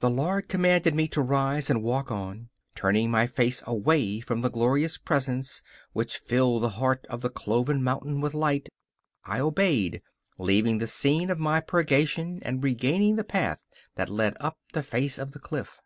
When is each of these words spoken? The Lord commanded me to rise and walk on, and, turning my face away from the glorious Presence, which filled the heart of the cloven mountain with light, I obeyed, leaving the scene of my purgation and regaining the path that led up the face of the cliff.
The 0.00 0.10
Lord 0.10 0.48
commanded 0.48 0.92
me 0.96 1.06
to 1.06 1.22
rise 1.22 1.70
and 1.70 1.80
walk 1.84 2.10
on, 2.10 2.32
and, 2.32 2.48
turning 2.74 3.12
my 3.12 3.28
face 3.28 3.62
away 3.64 4.18
from 4.18 4.40
the 4.40 4.50
glorious 4.50 4.98
Presence, 4.98 5.62
which 5.92 6.16
filled 6.16 6.64
the 6.64 6.70
heart 6.70 7.06
of 7.08 7.20
the 7.22 7.30
cloven 7.30 7.80
mountain 7.80 8.20
with 8.20 8.34
light, 8.34 8.68
I 9.24 9.38
obeyed, 9.38 10.02
leaving 10.36 10.78
the 10.78 10.88
scene 10.88 11.30
of 11.30 11.38
my 11.38 11.60
purgation 11.60 12.40
and 12.42 12.64
regaining 12.64 13.14
the 13.14 13.22
path 13.22 13.60
that 13.94 14.10
led 14.10 14.36
up 14.40 14.58
the 14.72 14.82
face 14.82 15.16
of 15.16 15.30
the 15.30 15.38
cliff. 15.38 15.78